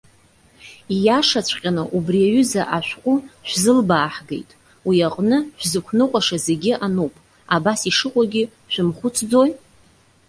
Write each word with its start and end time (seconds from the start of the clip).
Ииашаҵәҟьаны, 0.95 1.83
убри 1.97 2.19
аҩыза 2.27 2.63
ашәҟәы 2.77 3.15
шәзылбааҳгеит, 3.47 4.49
уи 4.87 4.97
аҟны 5.07 5.37
шәзықәныҟәаша 5.59 6.37
зегьы 6.45 6.73
ануп. 6.85 7.13
Абас 7.55 7.81
ишыҟоугьы 7.89 8.43
шәымхәыцӡои? 8.71 9.51